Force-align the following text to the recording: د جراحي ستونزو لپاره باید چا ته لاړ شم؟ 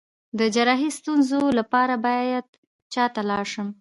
د 0.39 0.41
جراحي 0.55 0.89
ستونزو 0.99 1.41
لپاره 1.59 1.93
باید 2.05 2.45
چا 2.93 3.05
ته 3.13 3.21
لاړ 3.29 3.45
شم؟ 3.53 3.67